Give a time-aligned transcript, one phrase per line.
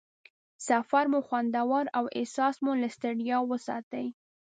[0.67, 4.05] سفر مو خوندور او احساس مو له ستړیا وساتي.